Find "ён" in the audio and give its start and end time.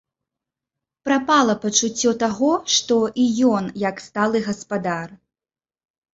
3.53-3.63